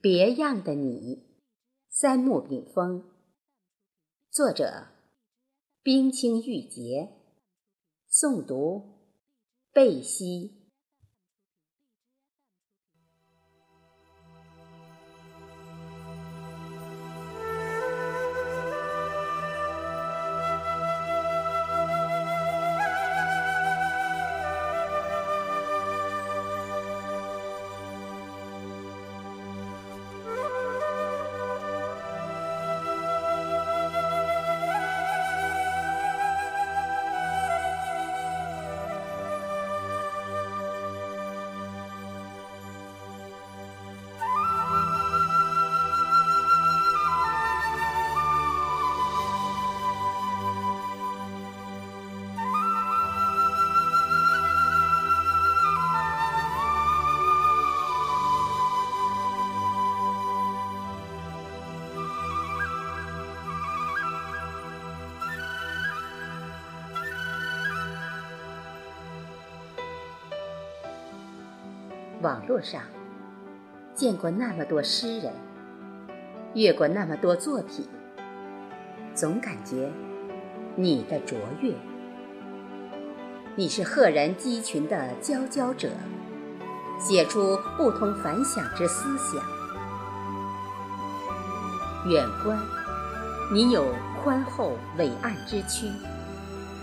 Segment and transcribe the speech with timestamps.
[0.00, 1.24] 别样的你，
[1.88, 3.02] 三木炳峰。
[4.30, 4.86] 作者：
[5.82, 7.08] 冰清玉洁。
[8.08, 9.00] 诵读：
[9.72, 10.57] 贝西。
[72.20, 72.82] 网络上
[73.94, 75.32] 见过那么多诗人，
[76.54, 77.88] 阅过那么多作品，
[79.14, 79.88] 总感觉
[80.74, 81.72] 你的卓越。
[83.54, 85.90] 你是赫然鸡群的佼佼者，
[86.98, 89.40] 写出不同凡响之思想。
[92.10, 92.58] 远观，
[93.52, 93.94] 你有
[94.24, 95.88] 宽厚伟岸之躯，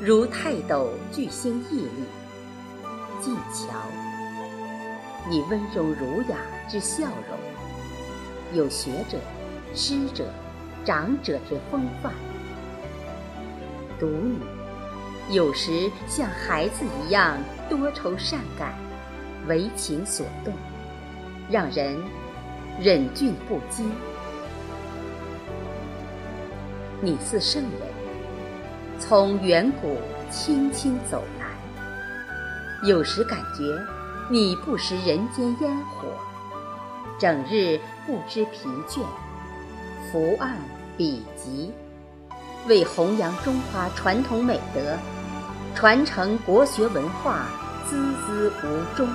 [0.00, 2.04] 如泰斗巨星屹立；
[3.20, 4.09] 近瞧。
[5.28, 6.36] 你温柔儒雅
[6.68, 7.38] 之笑容，
[8.56, 9.18] 有学者、
[9.74, 10.24] 师者、
[10.84, 12.12] 长者之风范。
[13.98, 18.74] 读你，有时像孩子一样多愁善感，
[19.46, 20.54] 为情所动，
[21.50, 21.96] 让人
[22.80, 23.92] 忍俊不禁。
[27.02, 27.72] 你似圣人，
[28.98, 29.98] 从远古
[30.30, 33.99] 轻轻走来，有时感觉。
[34.32, 36.06] 你不食人间烟火，
[37.18, 39.00] 整日不知疲倦，
[40.12, 40.56] 伏案
[40.96, 41.72] 笔疾，
[42.68, 44.96] 为弘扬中华传统美德，
[45.74, 47.44] 传承国学文化，
[47.90, 47.96] 孜
[48.28, 49.08] 孜无终。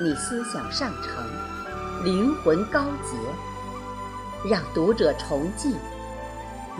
[0.00, 5.72] 你思想上乘，灵魂高洁，让读者崇敬，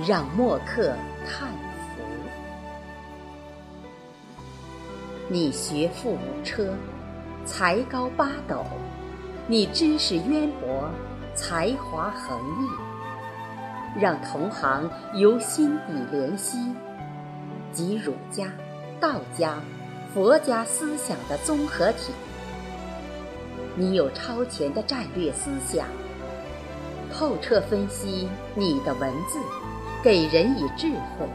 [0.05, 1.49] 让墨客叹。
[5.27, 6.75] 你学富五车，
[7.47, 8.59] 才高八斗；
[9.47, 10.91] 你知识渊博，
[11.35, 16.59] 才华横溢，让同行由心底怜惜，
[17.73, 18.53] 集儒家、
[19.01, 19.63] 道家、
[20.13, 22.13] 佛家思想的综合体。
[23.77, 25.87] 你有超前的战略思想，
[27.11, 29.39] 透彻分析你的文字，
[30.03, 31.27] 给人以智慧，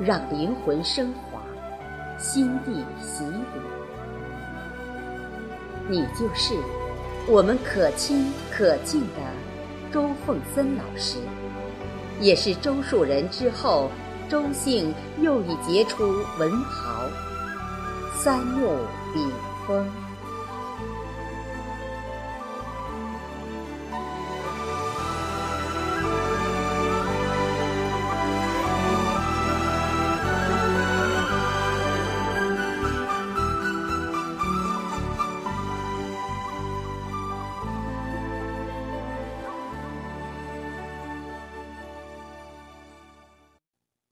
[0.00, 1.31] 让灵魂升华。
[2.22, 2.72] 心地
[3.04, 3.60] 洗礼，
[5.88, 6.54] 你就是
[7.28, 9.16] 我们可亲可敬的
[9.92, 11.18] 周凤森老师，
[12.20, 13.90] 也是周树人之后
[14.30, 16.04] 周姓又一杰出
[16.38, 17.02] 文豪
[18.16, 18.76] 三木
[19.12, 19.20] 笔
[19.66, 19.84] 锋。